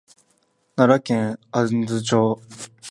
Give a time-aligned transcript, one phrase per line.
[0.75, 2.41] 奈良県安堵町